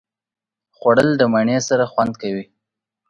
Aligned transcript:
خوړل 0.77 1.09
د 1.17 1.23
مڼې 1.33 1.57
سره 1.67 1.83
خوند 1.91 2.13
کوي 2.21 2.45